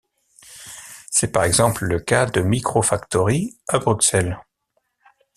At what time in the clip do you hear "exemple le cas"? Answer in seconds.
1.43-2.25